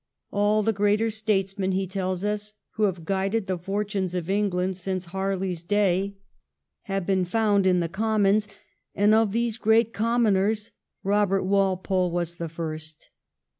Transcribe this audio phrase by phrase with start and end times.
[0.31, 5.05] 'All the greater statesmen,' he tells us,' who have guided the fortunes of England since
[5.13, 6.15] Barley's day
[6.89, 8.47] have been found in the Commons,'
[8.95, 10.71] and' Of these great Com moners
[11.05, 13.11] Eobert Walpole was the first.'